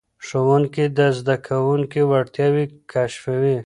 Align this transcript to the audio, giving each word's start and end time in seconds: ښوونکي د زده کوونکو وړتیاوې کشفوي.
ښوونکي 0.25 0.85
د 0.97 0.99
زده 1.17 1.35
کوونکو 1.47 2.01
وړتیاوې 2.11 2.65
کشفوي. 2.91 3.57